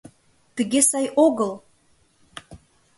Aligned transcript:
—Тыге 0.55 0.81
сай 0.89 1.05
огыл! 1.25 1.51